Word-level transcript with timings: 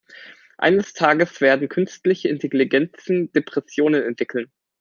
Eines 0.57 0.93
Tages 0.93 1.41
werden 1.41 1.69
künstliche 1.69 2.27
Intelligenzen 2.27 3.31
Depressionen 3.33 4.01
entwickeln. 4.01 4.51